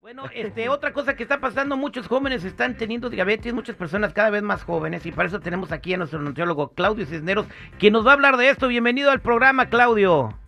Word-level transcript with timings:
Bueno, 0.00 0.24
este, 0.34 0.68
otra 0.68 0.92
cosa 0.92 1.14
que 1.16 1.22
está 1.22 1.40
pasando, 1.40 1.76
muchos 1.76 2.06
jóvenes 2.06 2.44
están 2.44 2.76
teniendo 2.76 3.08
diabetes, 3.08 3.54
muchas 3.54 3.76
personas 3.76 4.12
cada 4.12 4.30
vez 4.30 4.42
más 4.42 4.62
jóvenes, 4.62 5.06
y 5.06 5.12
para 5.12 5.28
eso 5.28 5.40
tenemos 5.40 5.72
aquí 5.72 5.94
a 5.94 5.96
nuestro 5.96 6.20
nutriólogo 6.20 6.72
Claudio 6.74 7.06
Cisneros, 7.06 7.46
quien 7.78 7.92
nos 7.94 8.06
va 8.06 8.10
a 8.10 8.14
hablar 8.14 8.36
de 8.36 8.50
esto. 8.50 8.68
Bienvenido 8.68 9.10
al 9.10 9.20
programa, 9.20 9.66
Claudio. 9.66 10.41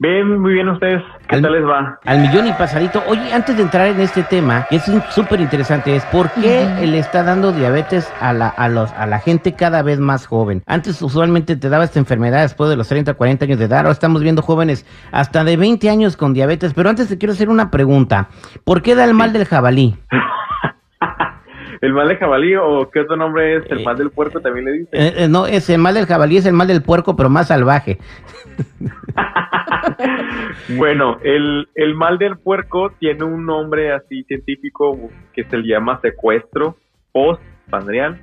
Bien, 0.00 0.40
muy 0.40 0.52
bien 0.54 0.68
ustedes. 0.68 1.02
¿Qué 1.28 1.34
Al- 1.36 1.42
tal 1.42 1.52
les 1.54 1.64
va? 1.64 1.98
Al 2.04 2.20
millón 2.20 2.46
y 2.46 2.52
pasadito. 2.52 3.02
Oye, 3.08 3.32
antes 3.34 3.56
de 3.56 3.62
entrar 3.64 3.88
en 3.88 4.00
este 4.00 4.22
tema, 4.22 4.64
que 4.70 4.76
es 4.76 4.84
súper 5.10 5.40
interesante, 5.40 5.96
es 5.96 6.04
por 6.06 6.30
qué 6.30 6.68
le 6.86 6.98
está 7.00 7.24
dando 7.24 7.50
diabetes 7.50 8.08
a 8.20 8.32
la, 8.32 8.46
a, 8.48 8.68
los, 8.68 8.92
a 8.92 9.06
la 9.06 9.18
gente 9.18 9.54
cada 9.54 9.82
vez 9.82 9.98
más 9.98 10.26
joven. 10.28 10.62
Antes 10.66 11.02
usualmente 11.02 11.56
te 11.56 11.68
daba 11.68 11.82
esta 11.82 11.98
enfermedad 11.98 12.42
después 12.42 12.70
de 12.70 12.76
los 12.76 12.86
30, 12.86 13.14
40 13.14 13.44
años 13.46 13.58
de 13.58 13.64
edad. 13.64 13.78
Ahora 13.80 13.90
estamos 13.90 14.22
viendo 14.22 14.40
jóvenes 14.40 14.86
hasta 15.10 15.42
de 15.42 15.56
20 15.56 15.90
años 15.90 16.16
con 16.16 16.32
diabetes. 16.32 16.74
Pero 16.74 16.90
antes 16.90 17.08
te 17.08 17.18
quiero 17.18 17.32
hacer 17.32 17.48
una 17.48 17.72
pregunta. 17.72 18.28
¿Por 18.62 18.82
qué 18.82 18.94
da 18.94 19.04
el 19.04 19.14
mal 19.14 19.32
del 19.32 19.46
jabalí? 19.46 19.96
¿El 21.80 21.92
mal 21.92 22.08
de 22.08 22.16
jabalí 22.16 22.54
o 22.56 22.90
qué 22.90 23.00
otro 23.00 23.16
nombre 23.16 23.56
es? 23.56 23.70
¿El 23.70 23.80
Eh, 23.80 23.84
mal 23.84 23.96
del 23.96 24.10
puerco 24.10 24.40
también 24.40 24.64
le 24.66 24.72
dicen? 24.72 25.00
Eh, 25.00 25.12
eh, 25.24 25.28
no, 25.28 25.46
es 25.46 25.68
el 25.70 25.78
mal 25.78 25.94
del 25.94 26.06
jabalí, 26.06 26.36
es 26.38 26.46
el 26.46 26.52
mal 26.54 26.66
del 26.66 26.82
puerco, 26.82 27.14
pero 27.16 27.28
más 27.30 27.48
salvaje. 27.48 27.98
bueno, 30.76 31.18
el, 31.22 31.68
el 31.74 31.94
mal 31.94 32.18
del 32.18 32.36
puerco 32.38 32.92
tiene 32.98 33.24
un 33.24 33.46
nombre 33.46 33.92
así 33.92 34.24
científico 34.24 34.98
que 35.32 35.44
se 35.44 35.58
le 35.58 35.68
llama 35.68 36.00
secuestro 36.00 36.76
postpandrial, 37.12 38.20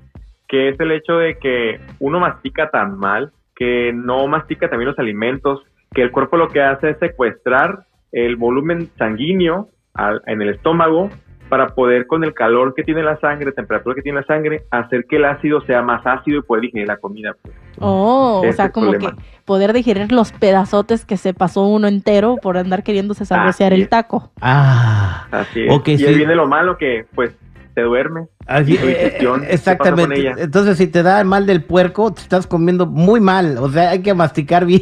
que 0.47 0.69
es 0.69 0.79
el 0.79 0.91
hecho 0.91 1.17
de 1.17 1.37
que 1.39 1.79
uno 1.99 2.19
mastica 2.19 2.69
tan 2.69 2.97
mal 2.97 3.31
que 3.55 3.93
no 3.93 4.27
mastica 4.27 4.69
también 4.69 4.89
los 4.89 4.99
alimentos, 4.99 5.61
que 5.93 6.01
el 6.01 6.11
cuerpo 6.11 6.35
lo 6.35 6.49
que 6.49 6.61
hace 6.61 6.89
es 6.89 6.99
secuestrar 6.99 7.85
el 8.11 8.35
volumen 8.35 8.89
sanguíneo 8.97 9.69
al- 9.93 10.21
en 10.25 10.41
el 10.41 10.49
estómago 10.49 11.09
para 11.49 11.75
poder 11.75 12.07
con 12.07 12.23
el 12.23 12.33
calor 12.33 12.73
que 12.73 12.83
tiene 12.83 13.03
la 13.03 13.19
sangre, 13.19 13.51
temperatura 13.51 13.95
que 13.95 14.01
tiene 14.01 14.21
la 14.21 14.25
sangre, 14.25 14.63
hacer 14.71 15.05
que 15.05 15.17
el 15.17 15.25
ácido 15.25 15.61
sea 15.61 15.81
más 15.81 16.01
ácido 16.05 16.39
y 16.39 16.41
poder 16.41 16.63
digerir 16.63 16.87
la 16.87 16.97
comida. 16.97 17.35
pues. 17.41 17.55
Oh, 17.79 18.43
o 18.47 18.53
sea, 18.53 18.71
como 18.71 18.91
problema. 18.91 19.15
que 19.15 19.23
poder 19.45 19.73
digerir 19.73 20.11
los 20.11 20.31
pedazotes 20.31 21.05
que 21.05 21.17
se 21.17 21.33
pasó 21.33 21.65
uno 21.65 21.87
entero 21.87 22.37
por 22.41 22.57
andar 22.57 22.83
queriéndose 22.83 23.25
saborear 23.25 23.73
el 23.73 23.89
taco. 23.89 24.31
Ah, 24.41 25.27
Así 25.31 25.65
es. 25.65 25.73
Ok, 25.73 25.89
y 25.89 25.97
sí. 25.97 26.05
ahí 26.05 26.15
viene 26.15 26.35
lo 26.35 26.47
malo 26.47 26.77
que 26.77 27.05
pues 27.13 27.31
se 27.75 27.81
duerme. 27.81 28.27
Así, 28.47 28.75
eh, 28.75 28.85
digestión, 28.87 29.43
eh, 29.43 29.47
¿qué 29.49 29.57
pasa 29.57 29.77
con 29.77 29.87
exactamente. 29.87 30.19
ella? 30.19 30.35
Entonces, 30.37 30.77
si 30.77 30.87
te 30.87 31.03
da 31.03 31.19
el 31.19 31.27
mal 31.27 31.45
del 31.45 31.63
puerco, 31.63 32.13
te 32.13 32.21
estás 32.21 32.47
comiendo 32.47 32.85
muy 32.85 33.19
mal. 33.19 33.57
O 33.59 33.69
sea, 33.69 33.91
hay 33.91 34.01
que 34.01 34.13
masticar 34.13 34.65
bien. 34.65 34.81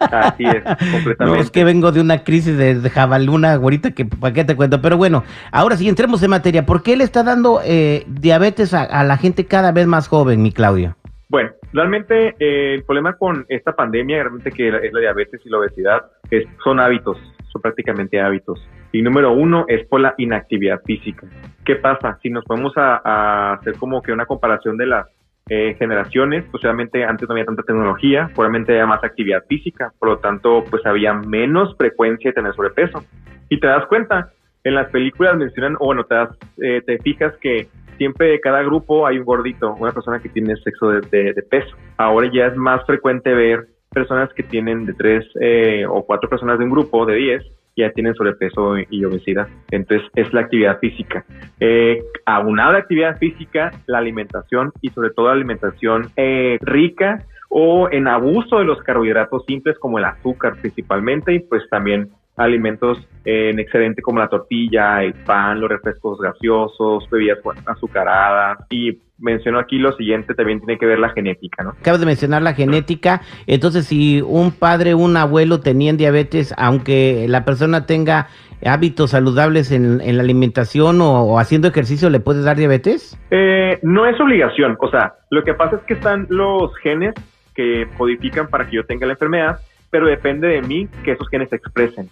Así 0.00 0.44
es, 0.44 0.62
completamente. 0.62 1.14
No, 1.24 1.36
es 1.36 1.50
que 1.50 1.64
vengo 1.64 1.92
de 1.92 2.00
una 2.00 2.24
crisis 2.24 2.56
de, 2.56 2.74
de 2.74 2.90
jabaluna, 2.90 3.54
ahorita 3.54 3.92
que 3.92 4.04
para 4.04 4.32
qué 4.32 4.44
te 4.44 4.56
cuento. 4.56 4.80
Pero 4.80 4.96
bueno, 4.96 5.24
ahora 5.52 5.76
sí, 5.76 5.88
entremos 5.88 6.22
en 6.22 6.30
materia. 6.30 6.66
¿Por 6.66 6.82
qué 6.82 6.96
le 6.96 7.04
está 7.04 7.22
dando 7.22 7.60
eh, 7.64 8.04
diabetes 8.06 8.74
a, 8.74 8.82
a 8.82 9.04
la 9.04 9.16
gente 9.16 9.46
cada 9.46 9.72
vez 9.72 9.86
más 9.86 10.08
joven, 10.08 10.42
mi 10.42 10.52
Claudio? 10.52 10.96
Bueno, 11.28 11.50
realmente 11.72 12.36
eh, 12.38 12.74
el 12.74 12.84
problema 12.84 13.14
con 13.14 13.44
esta 13.48 13.72
pandemia, 13.72 14.22
realmente 14.22 14.52
que 14.52 14.68
es 14.68 14.92
la 14.92 15.00
diabetes 15.00 15.40
y 15.44 15.48
la 15.48 15.58
obesidad, 15.58 16.02
es, 16.30 16.46
son 16.62 16.78
hábitos, 16.78 17.18
son 17.52 17.62
prácticamente 17.62 18.20
hábitos. 18.20 18.64
Y 18.92 19.02
número 19.02 19.32
uno 19.32 19.64
es 19.66 19.84
por 19.88 20.00
la 20.00 20.14
inactividad 20.18 20.80
física. 20.84 21.26
¿Qué 21.64 21.76
pasa? 21.76 22.18
Si 22.22 22.30
nos 22.30 22.44
podemos 22.44 22.76
a, 22.76 23.00
a 23.04 23.54
hacer 23.54 23.76
como 23.78 24.00
que 24.02 24.12
una 24.12 24.26
comparación 24.26 24.76
de 24.76 24.86
las 24.86 25.06
eh, 25.50 25.74
generaciones, 25.78 26.44
pues 26.50 26.64
obviamente 26.64 27.04
antes 27.04 27.28
no 27.28 27.34
había 27.34 27.44
tanta 27.44 27.62
tecnología, 27.62 28.30
probablemente 28.34 28.72
había 28.72 28.86
más 28.86 29.04
actividad 29.04 29.44
física, 29.46 29.92
por 29.98 30.08
lo 30.08 30.18
tanto, 30.18 30.64
pues 30.70 30.84
había 30.86 31.12
menos 31.12 31.76
frecuencia 31.76 32.30
de 32.30 32.34
tener 32.34 32.54
sobrepeso. 32.54 33.04
Y 33.50 33.60
te 33.60 33.66
das 33.66 33.84
cuenta, 33.86 34.30
en 34.64 34.74
las 34.74 34.88
películas 34.90 35.36
mencionan, 35.36 35.76
o 35.80 35.86
bueno, 35.86 36.04
te, 36.04 36.14
das, 36.14 36.30
eh, 36.62 36.82
te 36.86 36.98
fijas 36.98 37.34
que 37.42 37.68
siempre 37.98 38.28
de 38.28 38.40
cada 38.40 38.62
grupo 38.62 39.06
hay 39.06 39.18
un 39.18 39.24
gordito, 39.26 39.74
una 39.74 39.92
persona 39.92 40.18
que 40.18 40.30
tiene 40.30 40.56
sexo 40.56 40.88
de, 40.88 41.00
de- 41.10 41.32
de 41.34 41.42
peso. 41.42 41.76
Ahora 41.98 42.28
ya 42.32 42.46
es 42.46 42.56
más 42.56 42.84
frecuente 42.86 43.34
ver 43.34 43.66
personas 43.94 44.32
que 44.34 44.42
tienen 44.42 44.84
de 44.84 44.92
tres 44.92 45.24
eh, 45.40 45.86
o 45.88 46.04
cuatro 46.04 46.28
personas 46.28 46.58
de 46.58 46.64
un 46.64 46.70
grupo 46.70 47.06
de 47.06 47.14
10 47.14 47.44
ya 47.76 47.90
tienen 47.90 48.14
sobrepeso 48.14 48.76
y 48.90 49.04
obesidad. 49.04 49.48
Entonces 49.70 50.08
es 50.14 50.32
la 50.32 50.42
actividad 50.42 50.78
física. 50.78 51.24
Eh, 51.58 52.02
aunado 52.24 52.70
a 52.70 52.72
la 52.74 52.78
actividad 52.80 53.18
física, 53.18 53.72
la 53.86 53.98
alimentación 53.98 54.72
y 54.80 54.90
sobre 54.90 55.10
todo 55.10 55.26
la 55.26 55.32
alimentación 55.32 56.10
eh, 56.16 56.58
rica 56.60 57.24
o 57.48 57.88
en 57.90 58.08
abuso 58.08 58.58
de 58.58 58.64
los 58.64 58.82
carbohidratos 58.82 59.44
simples 59.46 59.78
como 59.78 59.98
el 59.98 60.04
azúcar 60.04 60.56
principalmente 60.60 61.34
y 61.34 61.40
pues 61.40 61.62
también 61.70 62.10
alimentos 62.36 62.98
en 63.24 63.58
excedente 63.58 64.02
como 64.02 64.18
la 64.18 64.28
tortilla, 64.28 65.02
el 65.02 65.14
pan, 65.14 65.60
los 65.60 65.70
refrescos 65.70 66.18
gaseosos, 66.20 67.08
bebidas 67.10 67.38
azucaradas 67.66 68.58
y 68.70 68.98
menciono 69.18 69.58
aquí 69.58 69.78
lo 69.78 69.92
siguiente, 69.92 70.34
también 70.34 70.58
tiene 70.58 70.78
que 70.78 70.86
ver 70.86 70.98
la 70.98 71.10
genética, 71.10 71.62
¿no? 71.62 71.70
Acabas 71.70 72.00
de 72.00 72.06
mencionar 72.06 72.42
la 72.42 72.54
genética. 72.54 73.22
Entonces, 73.46 73.86
si 73.86 74.20
un 74.20 74.52
padre, 74.52 74.94
un 74.94 75.16
abuelo 75.16 75.60
tenían 75.60 75.96
diabetes, 75.96 76.52
aunque 76.58 77.26
la 77.28 77.44
persona 77.44 77.86
tenga 77.86 78.28
hábitos 78.66 79.10
saludables 79.10 79.70
en, 79.70 80.00
en 80.00 80.16
la 80.16 80.22
alimentación 80.22 81.00
o, 81.00 81.22
o 81.22 81.38
haciendo 81.38 81.68
ejercicio, 81.68 82.10
¿le 82.10 82.20
puede 82.20 82.42
dar 82.42 82.56
diabetes? 82.56 83.18
Eh, 83.30 83.78
no 83.82 84.06
es 84.06 84.20
obligación, 84.20 84.76
o 84.80 84.90
sea, 84.90 85.14
lo 85.30 85.44
que 85.44 85.54
pasa 85.54 85.76
es 85.76 85.82
que 85.82 85.94
están 85.94 86.26
los 86.30 86.74
genes 86.78 87.14
que 87.54 87.86
codifican 87.96 88.48
para 88.48 88.66
que 88.66 88.76
yo 88.76 88.84
tenga 88.84 89.06
la 89.06 89.12
enfermedad, 89.12 89.60
pero 89.90 90.06
depende 90.06 90.48
de 90.48 90.62
mí 90.62 90.88
que 91.04 91.12
esos 91.12 91.28
genes 91.28 91.48
se 91.50 91.56
expresen. 91.56 92.08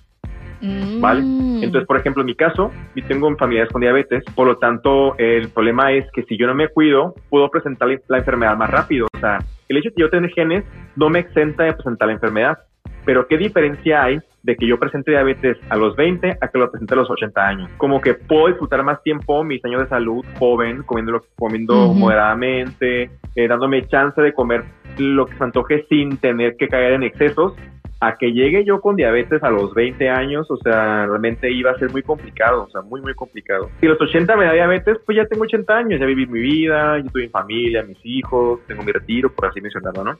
¿Vale? 1.00 1.22
Mm. 1.22 1.64
Entonces, 1.64 1.86
por 1.86 1.98
ejemplo, 1.98 2.22
en 2.22 2.26
mi 2.26 2.34
caso, 2.34 2.72
yo 2.94 3.06
tengo 3.06 3.34
familiares 3.36 3.70
con 3.72 3.80
diabetes, 3.80 4.24
por 4.34 4.46
lo 4.46 4.56
tanto, 4.56 5.16
el 5.18 5.50
problema 5.50 5.92
es 5.92 6.04
que 6.12 6.24
si 6.24 6.36
yo 6.36 6.46
no 6.46 6.54
me 6.54 6.68
cuido, 6.68 7.14
puedo 7.30 7.48
presentar 7.50 7.88
la- 8.08 8.18
enfermedad 8.18 8.56
más 8.56 8.70
rápido. 8.70 9.06
O 9.14 9.20
sea, 9.20 9.38
el 9.68 9.76
hecho 9.76 9.90
de 9.90 9.94
que 9.94 10.00
yo 10.00 10.10
tenga 10.10 10.28
genes 10.28 10.64
no 10.96 11.08
me 11.08 11.20
exenta 11.20 11.64
de 11.64 11.72
presentar 11.74 12.08
la 12.08 12.14
enfermedad. 12.14 12.58
Pero 13.04 13.26
¿qué 13.26 13.36
diferencia 13.36 14.04
hay 14.04 14.18
de 14.42 14.56
que 14.56 14.66
yo 14.66 14.78
presente 14.78 15.10
diabetes 15.10 15.56
a 15.70 15.76
los 15.76 15.96
20 15.96 16.36
a 16.40 16.48
que 16.48 16.58
lo 16.58 16.70
presente 16.70 16.94
a 16.94 16.96
los 16.98 17.10
80 17.10 17.46
años? 17.46 17.70
Como 17.76 18.00
que 18.00 18.14
puedo 18.14 18.48
disfrutar 18.48 18.82
más 18.84 19.02
tiempo 19.02 19.42
mis 19.42 19.64
años 19.64 19.82
de 19.82 19.88
salud 19.88 20.24
joven, 20.38 20.82
comiendo, 20.84 21.20
comiendo 21.36 21.86
Ujú. 21.86 21.94
moderadamente, 21.94 23.10
eh, 23.34 23.48
dándome 23.48 23.86
chance 23.88 24.20
de 24.20 24.32
comer 24.32 24.64
lo 24.98 25.26
que 25.26 25.36
se 25.36 25.44
antoje 25.44 25.84
sin 25.88 26.16
tener 26.18 26.56
que 26.56 26.68
caer 26.68 26.92
en 26.92 27.02
excesos 27.02 27.54
a 28.02 28.16
que 28.16 28.32
llegue 28.32 28.64
yo 28.64 28.80
con 28.80 28.96
diabetes 28.96 29.40
a 29.44 29.50
los 29.50 29.72
20 29.74 30.08
años, 30.10 30.50
o 30.50 30.56
sea, 30.56 31.06
realmente 31.06 31.48
iba 31.52 31.70
a 31.70 31.78
ser 31.78 31.92
muy 31.92 32.02
complicado, 32.02 32.64
o 32.64 32.68
sea, 32.68 32.82
muy, 32.82 33.00
muy 33.00 33.14
complicado. 33.14 33.70
Si 33.78 33.86
a 33.86 33.90
los 33.90 34.00
80 34.00 34.36
me 34.36 34.44
da 34.44 34.52
diabetes, 34.54 34.98
pues 35.06 35.14
ya 35.16 35.24
tengo 35.26 35.44
80 35.44 35.72
años, 35.72 36.00
ya 36.00 36.06
viví 36.06 36.26
mi 36.26 36.40
vida, 36.40 36.98
yo 36.98 37.04
tuve 37.04 37.22
mi 37.22 37.28
familia, 37.28 37.84
mis 37.84 37.98
hijos, 38.02 38.58
tengo 38.66 38.82
mi 38.82 38.90
retiro, 38.90 39.32
por 39.32 39.46
así 39.46 39.60
mencionarlo, 39.60 40.02
¿no? 40.02 40.18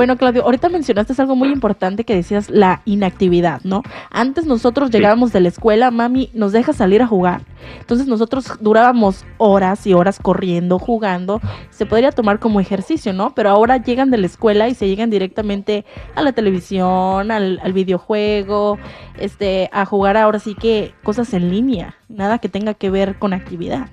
Bueno, 0.00 0.16
Claudio, 0.16 0.44
ahorita 0.44 0.68
mencionaste 0.68 1.12
algo 1.20 1.36
muy 1.36 1.48
importante 1.52 2.04
que 2.04 2.14
decías, 2.14 2.48
la 2.48 2.80
inactividad, 2.84 3.60
¿no? 3.64 3.82
Antes 4.10 4.46
nosotros 4.46 4.88
Sí. 4.88 4.96
llegábamos 4.96 5.32
de 5.32 5.40
la 5.40 5.48
escuela, 5.48 5.90
mami, 5.90 6.30
nos 6.32 6.52
deja 6.52 6.72
salir 6.72 7.02
a 7.02 7.06
jugar. 7.06 7.42
Entonces 7.80 8.06
nosotros 8.06 8.50
durábamos 8.60 9.26
horas 9.36 9.86
y 9.86 9.92
horas 9.92 10.18
corriendo, 10.18 10.78
jugando. 10.78 11.40
Se 11.70 11.86
podría 11.86 12.12
tomar 12.12 12.38
como 12.38 12.60
ejercicio, 12.60 13.12
¿no? 13.12 13.34
Pero 13.34 13.50
ahora 13.50 13.76
llegan 13.76 14.10
de 14.10 14.18
la 14.18 14.26
escuela 14.26 14.68
y 14.68 14.74
se 14.74 14.88
llegan 14.88 15.10
directamente 15.10 15.84
a 16.14 16.22
la 16.22 16.32
televisión, 16.32 17.30
al, 17.30 17.60
al 17.62 17.72
videojuego, 17.72 18.78
este, 19.18 19.68
a 19.72 19.84
jugar 19.84 20.16
ahora 20.16 20.38
sí 20.38 20.54
que 20.54 20.94
cosas 21.02 21.34
en 21.34 21.50
línea, 21.50 21.96
nada 22.08 22.38
que 22.38 22.48
tenga 22.48 22.74
que 22.74 22.90
ver 22.90 23.18
con 23.18 23.32
actividad. 23.34 23.88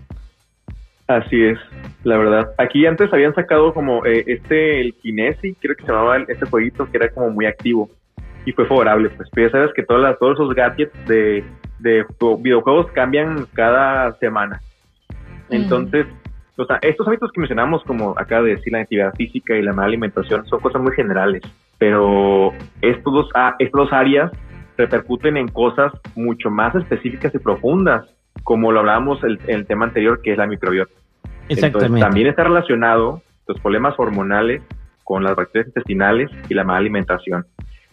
Así 1.08 1.42
es, 1.42 1.58
la 2.04 2.18
verdad. 2.18 2.52
Aquí 2.58 2.86
antes 2.86 3.12
habían 3.14 3.34
sacado 3.34 3.74
como 3.74 4.06
eh, 4.06 4.24
este, 4.28 4.82
el 4.82 4.94
Kinesi, 4.96 5.56
creo 5.56 5.76
que 5.76 5.84
se 5.86 5.92
llamaba 5.92 6.18
este 6.18 6.46
jueguito, 6.46 6.90
que 6.92 6.98
era 6.98 7.10
como 7.10 7.30
muy 7.30 7.46
activo 7.46 7.90
y 8.46 8.52
fue 8.52 8.66
favorable, 8.66 9.10
pues. 9.10 9.30
Pero 9.34 9.48
ya 9.48 9.52
sabes 9.52 9.74
que 9.74 9.84
todas 9.84 10.04
las, 10.04 10.20
todos 10.20 10.34
esos 10.34 10.54
gadgets 10.54 11.06
de, 11.08 11.44
de 11.80 12.06
ju- 12.06 12.42
videojuegos 12.42 12.92
cambian 12.92 13.46
cada 13.54 14.14
semana. 14.20 14.62
Entonces, 15.50 16.06
O 16.58 16.66
sea, 16.66 16.80
estos 16.82 17.08
hábitos 17.08 17.32
que 17.32 17.40
mencionamos, 17.40 17.84
como 17.84 18.18
acá 18.18 18.42
de 18.42 18.56
decir 18.56 18.74
la 18.74 18.80
actividad 18.82 19.14
física 19.14 19.56
y 19.56 19.62
la 19.62 19.74
mala 19.74 19.88
alimentación, 19.90 20.44
son 20.48 20.60
cosas 20.60 20.82
muy 20.82 20.92
generales, 20.94 21.44
pero 21.78 22.52
estos 22.82 23.14
dos, 23.14 23.30
estas 23.60 23.80
dos 23.80 23.94
áreas 23.94 24.32
repercuten 24.76 25.38
en 25.38 25.48
cosas 25.50 25.94
mucho 26.16 26.50
más 26.50 26.74
específicas 26.76 27.34
y 27.36 27.40
profundas, 27.40 28.08
como 28.48 28.72
lo 28.72 28.80
hablábamos 28.80 29.22
en 29.26 29.38
el, 29.48 29.66
tema 29.66 29.88
anterior, 29.88 30.22
que 30.22 30.32
es 30.32 30.38
la 30.38 30.48
microbiota. 30.48 30.94
Exactamente. 31.50 32.00
también 32.00 32.28
está 32.28 32.46
relacionado 32.46 33.22
los 33.46 33.60
problemas 33.60 33.94
hormonales 33.98 34.62
con 35.04 35.22
las 35.22 35.36
bacterias 35.36 35.68
intestinales 35.68 36.32
y 36.48 36.54
la 36.54 36.64
mala 36.64 36.80
alimentación. 36.80 37.46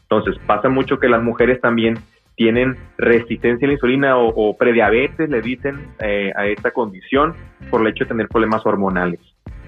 Entonces, 0.02 0.40
pasa 0.46 0.68
mucho 0.68 1.00
que 1.00 1.08
las 1.08 1.20
mujeres 1.24 1.60
también 1.60 1.98
tienen 2.36 2.76
resistencia 2.98 3.66
a 3.66 3.68
la 3.68 3.72
insulina 3.72 4.16
o, 4.16 4.56
prediabetes, 4.56 5.28
le 5.28 5.40
dicen 5.40 5.88
eh, 5.98 6.30
a 6.36 6.46
esta 6.46 6.70
condición 6.70 7.34
por 7.68 7.80
el 7.80 7.88
hecho 7.88 8.04
de 8.04 8.10
tener 8.10 8.28
problemas 8.28 8.64
hormonales, 8.64 9.18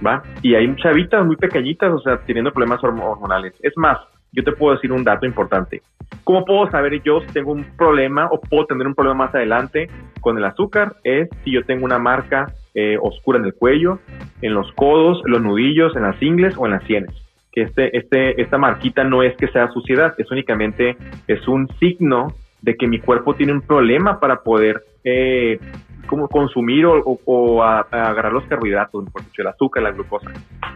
¿va? 0.06 0.22
Y 0.40 0.54
hay 0.54 0.72
chavitas 0.76 1.26
muy 1.26 1.34
pequeñitas, 1.34 1.90
o 1.90 1.98
sea, 1.98 2.18
teniendo 2.18 2.52
problemas 2.52 2.78
hormonales. 2.84 3.54
Es 3.60 3.72
más, 3.76 3.98
yo 4.36 4.44
te 4.44 4.52
puedo 4.52 4.74
decir 4.74 4.92
un 4.92 5.02
dato 5.02 5.26
importante. 5.26 5.82
¿Cómo 6.22 6.44
puedo 6.44 6.70
saber 6.70 7.02
yo 7.02 7.20
si 7.22 7.32
tengo 7.32 7.52
un 7.52 7.64
problema 7.76 8.28
o 8.30 8.40
puedo 8.40 8.66
tener 8.66 8.86
un 8.86 8.94
problema 8.94 9.24
más 9.24 9.34
adelante 9.34 9.88
con 10.20 10.38
el 10.38 10.44
azúcar? 10.44 10.96
Es 11.02 11.28
si 11.42 11.52
yo 11.52 11.64
tengo 11.64 11.84
una 11.84 11.98
marca 11.98 12.52
eh, 12.74 12.96
oscura 13.00 13.38
en 13.38 13.46
el 13.46 13.54
cuello, 13.54 13.98
en 14.42 14.54
los 14.54 14.70
codos, 14.72 15.22
en 15.24 15.32
los 15.32 15.42
nudillos, 15.42 15.96
en 15.96 16.02
las 16.02 16.22
ingles 16.22 16.54
o 16.56 16.66
en 16.66 16.72
las 16.72 16.84
sienes 16.84 17.10
que 17.56 17.62
este, 17.62 17.96
este, 17.96 18.42
esta 18.42 18.58
marquita 18.58 19.02
no 19.02 19.22
es 19.22 19.34
que 19.38 19.48
sea 19.48 19.70
suciedad, 19.70 20.14
es 20.18 20.30
únicamente, 20.30 20.94
es 21.26 21.48
un 21.48 21.66
signo 21.80 22.34
de 22.60 22.76
que 22.76 22.86
mi 22.86 23.00
cuerpo 23.00 23.34
tiene 23.34 23.54
un 23.54 23.62
problema 23.62 24.20
para 24.20 24.42
poder 24.42 24.82
eh, 25.02 25.58
como 26.06 26.28
consumir 26.28 26.84
o, 26.86 27.62
agarrar 27.62 28.32
los 28.32 28.44
carbohidratos, 28.44 29.06
el 29.38 29.46
azúcar, 29.46 29.82
la 29.82 29.92
glucosa. 29.92 30.30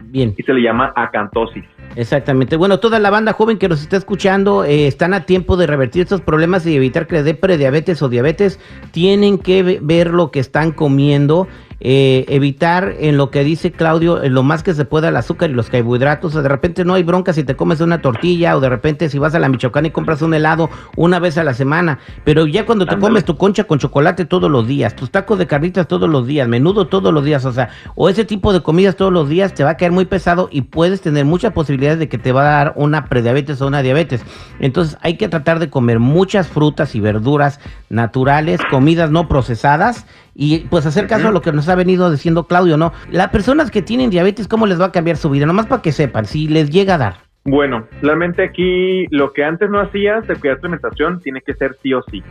Bien. 0.05 0.33
Y 0.35 0.41
se 0.41 0.53
le 0.53 0.61
llama 0.61 0.91
acantosis. 0.95 1.65
Exactamente. 1.95 2.55
Bueno, 2.55 2.79
toda 2.79 2.99
la 2.99 3.09
banda 3.09 3.33
joven 3.33 3.57
que 3.57 3.67
nos 3.67 3.81
está 3.81 3.97
escuchando 3.97 4.63
eh, 4.63 4.87
están 4.87 5.13
a 5.13 5.25
tiempo 5.25 5.57
de 5.57 5.67
revertir 5.67 6.03
estos 6.03 6.21
problemas 6.21 6.65
y 6.65 6.75
evitar 6.75 7.07
que 7.07 7.15
les 7.15 7.25
dé 7.25 7.33
prediabetes 7.33 8.01
o 8.01 8.09
diabetes. 8.09 8.59
Tienen 8.91 9.37
que 9.37 9.79
ver 9.81 10.11
lo 10.11 10.31
que 10.31 10.39
están 10.39 10.71
comiendo 10.71 11.47
eh, 11.83 12.25
evitar 12.29 12.93
en 12.99 13.17
lo 13.17 13.31
que 13.31 13.43
dice 13.43 13.71
Claudio, 13.71 14.21
en 14.21 14.35
lo 14.35 14.43
más 14.43 14.61
que 14.61 14.75
se 14.75 14.85
pueda 14.85 15.09
el 15.09 15.15
azúcar 15.15 15.49
y 15.49 15.53
los 15.53 15.69
carbohidratos. 15.69 16.35
de 16.35 16.47
repente 16.47 16.85
no 16.85 16.93
hay 16.93 17.01
bronca 17.01 17.33
si 17.33 17.43
te 17.43 17.55
comes 17.55 17.81
una 17.81 18.03
tortilla 18.03 18.55
o 18.55 18.59
de 18.59 18.69
repente 18.69 19.09
si 19.09 19.17
vas 19.17 19.33
a 19.33 19.39
la 19.39 19.49
Michoacán 19.49 19.87
y 19.87 19.89
compras 19.89 20.21
un 20.21 20.35
helado 20.35 20.69
una 20.95 21.17
vez 21.17 21.39
a 21.39 21.43
la 21.43 21.55
semana. 21.55 21.97
Pero 22.23 22.45
ya 22.45 22.67
cuando 22.67 22.85
te 22.85 22.99
comes 22.99 23.25
tu 23.25 23.35
concha 23.35 23.63
con 23.63 23.79
chocolate 23.79 24.25
todos 24.25 24.51
los 24.51 24.67
días, 24.67 24.95
tus 24.95 25.09
tacos 25.09 25.39
de 25.39 25.47
carnitas 25.47 25.87
todos 25.87 26.07
los 26.07 26.27
días, 26.27 26.47
menudo 26.47 26.85
todos 26.85 27.11
los 27.11 27.25
días, 27.25 27.45
o 27.45 27.51
sea, 27.51 27.69
o 27.95 28.09
ese 28.09 28.25
tipo 28.25 28.53
de 28.53 28.61
comidas 28.61 28.95
todos 28.95 29.11
los 29.11 29.27
días, 29.27 29.55
te 29.55 29.63
va 29.63 29.71
a 29.71 29.77
caer 29.77 29.91
muy 29.91 30.05
pesado 30.05 30.49
y 30.51 30.61
puedes 30.61 31.01
tener 31.01 31.25
muchas 31.25 31.51
posibilidades 31.51 31.97
de 31.97 32.09
que 32.09 32.19
te 32.19 32.31
va 32.31 32.41
a 32.41 32.63
dar 32.63 32.73
una 32.75 33.05
prediabetes 33.05 33.59
o 33.59 33.65
una 33.65 33.81
diabetes. 33.81 34.21
Entonces 34.59 34.99
hay 35.01 35.17
que 35.17 35.29
tratar 35.29 35.57
de 35.57 35.71
comer 35.71 35.97
muchas 35.97 36.47
frutas 36.47 36.93
y 36.93 36.99
verduras 36.99 37.59
naturales, 37.89 38.61
comidas 38.69 39.09
no 39.09 39.27
procesadas 39.27 40.05
y 40.35 40.59
pues 40.69 40.85
hacer 40.85 41.07
caso 41.07 41.27
a 41.27 41.31
lo 41.31 41.41
que 41.41 41.51
nos 41.51 41.67
ha 41.69 41.75
venido 41.75 42.09
diciendo 42.11 42.47
Claudio, 42.47 42.77
¿no? 42.77 42.93
Las 43.09 43.29
personas 43.29 43.71
que 43.71 43.81
tienen 43.81 44.09
diabetes, 44.09 44.47
¿cómo 44.47 44.65
les 44.65 44.79
va 44.79 44.85
a 44.85 44.91
cambiar 44.91 45.17
su 45.17 45.29
vida? 45.29 45.45
Nomás 45.45 45.67
para 45.67 45.81
que 45.81 45.91
sepan, 45.91 46.25
si 46.25 46.47
les 46.47 46.69
llega 46.69 46.95
a 46.95 46.97
dar. 46.97 47.15
Bueno, 47.43 47.87
realmente 48.01 48.43
aquí 48.43 49.07
lo 49.09 49.33
que 49.33 49.43
antes 49.43 49.69
no 49.69 49.79
hacías 49.79 50.27
de 50.27 50.35
cuidar 50.35 50.59
tu 50.59 50.67
alimentación 50.67 51.19
tiene 51.21 51.41
que 51.41 51.55
ser 51.55 51.75
sí 51.81 51.93
o 51.93 52.03
sí, 52.03 52.23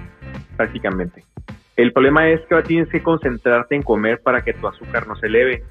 prácticamente. 0.56 1.24
El 1.76 1.92
problema 1.92 2.28
es 2.28 2.40
que 2.42 2.54
ahora 2.54 2.66
tienes 2.66 2.88
que 2.88 3.02
concentrarte 3.02 3.74
en 3.74 3.82
comer 3.82 4.20
para 4.22 4.42
que 4.42 4.52
tu 4.52 4.68
azúcar 4.68 5.08
no 5.08 5.16
se 5.16 5.26
eleve. 5.26 5.64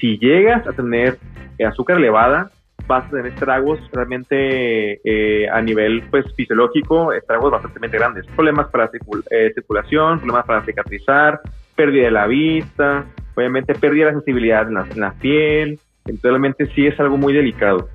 Si 0.00 0.18
llegas 0.18 0.66
a 0.66 0.72
tener 0.72 1.18
azúcar 1.66 1.98
elevada, 1.98 2.50
vas 2.86 3.04
a 3.06 3.10
tener 3.10 3.26
estragos 3.26 3.78
realmente 3.92 5.00
eh, 5.04 5.48
a 5.48 5.60
nivel 5.60 6.02
pues 6.10 6.24
fisiológico, 6.34 7.12
estragos 7.12 7.52
bastante 7.52 7.88
grandes. 7.88 8.26
Problemas 8.26 8.68
para 8.68 8.90
eh, 9.30 9.52
circulación, 9.54 10.18
problemas 10.18 10.46
para 10.46 10.64
cicatrizar, 10.64 11.40
pérdida 11.80 12.04
de 12.04 12.10
la 12.10 12.26
vista, 12.26 13.06
obviamente 13.34 13.74
pérdida 13.74 14.04
de 14.04 14.10
la 14.12 14.18
sensibilidad 14.18 14.68
en 14.68 15.00
la, 15.00 15.12
piel. 15.14 15.80
Entonces 16.04 16.30
realmente 16.30 16.66
sí 16.74 16.86
es 16.86 17.00
algo 17.00 17.16
muy 17.16 17.32
delicado. 17.32 17.88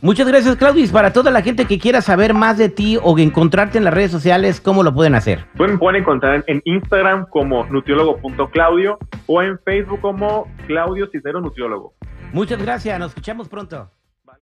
Muchas 0.00 0.28
gracias, 0.28 0.54
Claudio. 0.54 0.86
para 0.92 1.12
toda 1.12 1.32
la 1.32 1.42
gente 1.42 1.64
que 1.64 1.80
quiera 1.80 2.00
saber 2.00 2.32
más 2.32 2.58
de 2.58 2.68
ti 2.68 2.96
o 3.02 3.18
encontrarte 3.18 3.76
en 3.76 3.82
las 3.82 3.92
redes 3.92 4.12
sociales, 4.12 4.60
¿cómo 4.60 4.84
lo 4.84 4.94
pueden 4.94 5.16
hacer? 5.16 5.46
Pueden, 5.56 5.80
pueden 5.80 6.02
encontrar 6.02 6.44
en 6.46 6.62
Instagram 6.64 7.26
como 7.28 7.64
nutriólogo.claudio 7.64 8.98
o 9.26 9.42
en 9.42 9.58
Facebook 9.58 10.00
como 10.00 10.48
Claudio 10.68 11.08
Cisneros 11.10 11.42
Nutriólogo. 11.42 11.92
Muchas 12.32 12.62
gracias, 12.62 12.96
nos 13.00 13.08
escuchamos 13.08 13.48
pronto. 13.48 13.90